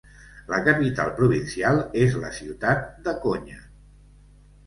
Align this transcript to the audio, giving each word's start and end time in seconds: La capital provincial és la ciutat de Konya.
La 0.51 0.59
capital 0.67 1.11
provincial 1.19 1.81
és 2.05 2.17
la 2.23 2.31
ciutat 2.39 2.89
de 3.09 3.13
Konya. 3.27 3.61